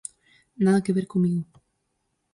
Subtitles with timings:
[0.63, 1.43] Nada que ver comigo.